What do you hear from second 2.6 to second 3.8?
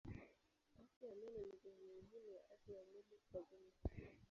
ya mwili kwa jumla.